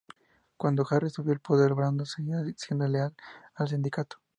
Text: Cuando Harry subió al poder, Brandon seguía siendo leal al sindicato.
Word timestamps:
Cuando 0.57 0.83
Harry 0.89 1.11
subió 1.11 1.31
al 1.31 1.41
poder, 1.41 1.75
Brandon 1.75 2.07
seguía 2.07 2.37
siendo 2.57 2.87
leal 2.87 3.15
al 3.53 3.67
sindicato. 3.67 4.17